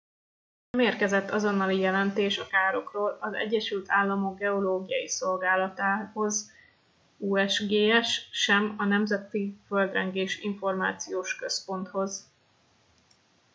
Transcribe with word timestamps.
nem 0.69 0.81
érkezett 0.85 1.29
azonnali 1.29 1.79
jelentés 1.79 2.37
a 2.39 2.47
károkról 2.47 3.17
az 3.21 3.33
egyesült 3.33 3.85
államok 3.91 4.37
geológiai 4.37 5.07
szolgálatához 5.07 6.51
usgs 7.17 8.27
sem 8.31 8.75
a 8.77 8.83
nemzeti 8.85 9.57
földrengés 9.67 10.39
információs 10.39 11.35
központhoz 11.35 12.31